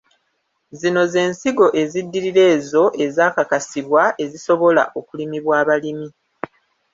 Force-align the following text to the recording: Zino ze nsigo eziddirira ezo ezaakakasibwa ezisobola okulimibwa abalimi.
Zino 0.79 1.01
ze 1.11 1.21
nsigo 1.31 1.65
eziddirira 1.81 2.43
ezo 2.55 2.83
ezaakakasibwa 3.05 4.03
ezisobola 4.23 4.83
okulimibwa 4.99 5.53
abalimi. 5.61 6.09